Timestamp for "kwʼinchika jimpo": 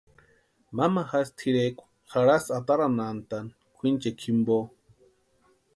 3.75-4.57